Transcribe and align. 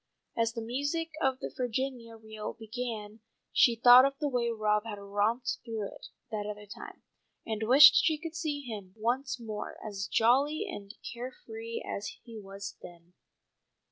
As 0.35 0.53
the 0.53 0.63
music 0.63 1.11
of 1.21 1.37
the 1.37 1.53
Virginia 1.55 2.15
reel 2.17 2.53
began 2.53 3.19
she 3.53 3.75
thought 3.75 4.03
of 4.03 4.17
the 4.17 4.27
way 4.27 4.49
Rob 4.49 4.83
had 4.83 4.97
romped 4.99 5.59
through 5.63 5.85
it 5.89 6.07
that 6.31 6.47
other 6.47 6.65
time, 6.65 7.03
and 7.45 7.61
wished 7.67 7.97
she 8.03 8.17
could 8.17 8.35
see 8.35 8.61
him 8.61 8.95
once 8.97 9.39
more 9.39 9.77
as 9.85 10.07
jolly 10.07 10.67
and 10.67 10.95
care 11.13 11.31
free 11.45 11.85
as 11.87 12.17
he 12.23 12.39
was 12.39 12.77
then. 12.81 13.13